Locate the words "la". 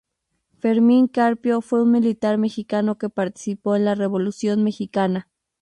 3.85-3.93